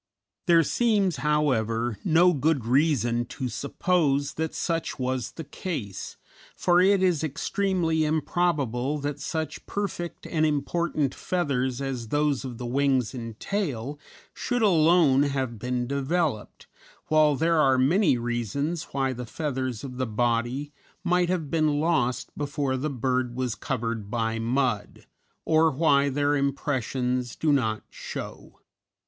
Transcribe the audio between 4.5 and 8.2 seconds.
such was the case, for it is extremely